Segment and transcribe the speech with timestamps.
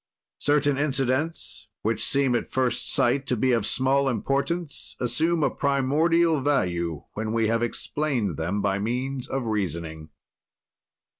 [0.39, 6.41] "Certain incidents, which seem at first sight to be of small importance, assume a primordial
[6.41, 10.09] value when we have explained them by means of reasoning.